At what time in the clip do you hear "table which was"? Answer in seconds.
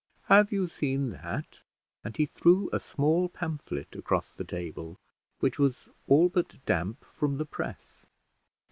4.43-5.89